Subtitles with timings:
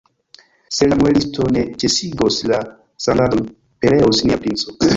[0.77, 2.63] Se la muelisto ne ĉesigos la
[3.07, 3.47] sangadon,
[3.85, 4.79] pereos nia princo!